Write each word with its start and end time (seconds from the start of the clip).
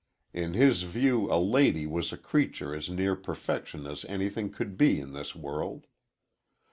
In 0.33 0.53
his 0.55 0.81
view 0.81 1.31
a 1.31 1.37
"lady" 1.37 1.85
was 1.85 2.11
a 2.11 2.17
creature 2.17 2.73
as 2.73 2.89
near 2.89 3.15
perfection 3.15 3.85
as 3.85 4.03
anything 4.05 4.49
could 4.49 4.75
be 4.75 4.99
in 4.99 5.13
this 5.13 5.35
world. 5.35 5.85